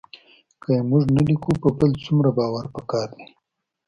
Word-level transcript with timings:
که 0.61 0.69
یې 0.75 0.81
موږ 0.89 1.03
نه 1.15 1.21
لیکو 1.27 1.51
په 1.61 1.69
بل 1.77 1.91
څومره 2.03 2.29
باور 2.37 2.65
پکار 2.75 3.07
دی 3.15 3.25